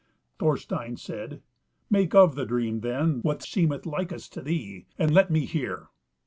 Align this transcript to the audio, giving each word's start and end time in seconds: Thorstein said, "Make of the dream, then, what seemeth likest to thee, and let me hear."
Thorstein 0.39 0.97
said, 0.97 1.43
"Make 1.91 2.15
of 2.15 2.33
the 2.33 2.47
dream, 2.47 2.79
then, 2.79 3.19
what 3.21 3.43
seemeth 3.43 3.85
likest 3.85 4.33
to 4.33 4.41
thee, 4.41 4.87
and 4.97 5.13
let 5.13 5.29
me 5.29 5.45
hear." 5.45 5.89